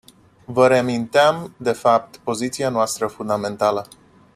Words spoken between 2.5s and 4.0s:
noastră fundamentală.